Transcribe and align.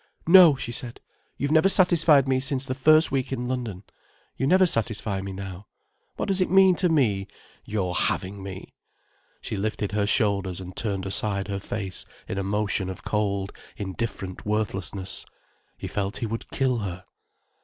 "No," 0.25 0.55
she 0.55 0.71
said. 0.71 0.99
"You've 1.37 1.51
never 1.51 1.69
satisfied 1.69 2.27
me 2.27 2.39
since 2.39 2.65
the 2.65 2.73
first 2.73 3.11
week 3.11 3.31
in 3.31 3.47
London. 3.47 3.83
You 4.35 4.47
never 4.47 4.65
satisfy 4.65 5.21
me 5.21 5.31
now. 5.31 5.67
What 6.15 6.27
does 6.29 6.41
it 6.41 6.49
mean 6.49 6.75
to 6.77 6.89
me, 6.89 7.27
your 7.65 7.93
having 7.93 8.41
me—"] 8.41 8.73
She 9.41 9.57
lifted 9.57 9.91
her 9.91 10.07
shoulders 10.07 10.59
and 10.59 10.75
turned 10.75 11.05
aside 11.05 11.49
her 11.49 11.59
face 11.59 12.03
in 12.27 12.39
a 12.39 12.43
motion 12.43 12.89
of 12.89 13.03
cold, 13.03 13.53
indifferent 13.77 14.43
worthlessness. 14.43 15.23
He 15.77 15.87
felt 15.87 16.17
he 16.17 16.25
would 16.25 16.49
kill 16.49 16.79
her. 16.79 17.05